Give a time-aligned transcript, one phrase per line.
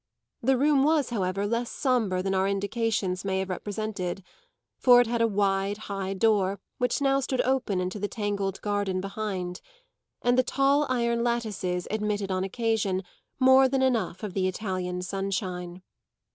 [0.41, 4.23] The room was, however, less sombre than our indications may have represented,
[4.79, 8.99] for it had a wide, high door, which now stood open into the tangled garden
[8.99, 9.61] behind;
[10.23, 13.03] and the tall iron lattices admitted on occasion
[13.39, 15.83] more than enough of the Italian sunshine.